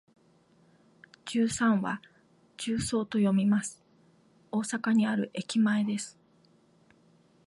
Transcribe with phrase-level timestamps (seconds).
[1.25, 2.01] 十三は
[2.57, 3.83] 「じゅうそう」と読みます。
[4.51, 6.17] 大阪にある駅前です。